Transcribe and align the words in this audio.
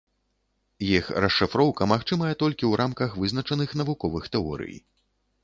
Іх 0.95 1.05
расшыфроўка 1.23 1.87
магчымая 1.93 2.31
толькі 2.41 2.59
ў 2.67 2.73
рамках 2.83 3.09
вызначаных 3.25 3.77
навуковых 3.83 4.23
тэорый. 4.39 4.75